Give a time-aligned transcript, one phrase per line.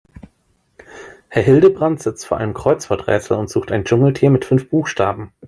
[1.27, 5.31] Herr Hildebrand sitzt vor einem Kreuzworträtsel und sucht ein Dschungeltier mit fünf Buchstaben.